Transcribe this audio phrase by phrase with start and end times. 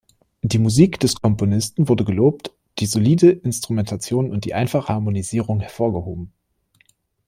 [0.41, 6.33] Die Musik des Komponisten wurde gelobt, die solide Instrumentation und die einfache Harmonisierung hervorgehoben.